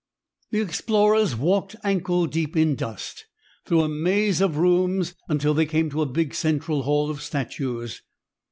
[0.49, 3.27] The explorers walked ankle deep in dust
[3.67, 8.01] through a maze of rooms until they came to a big central hall of statues.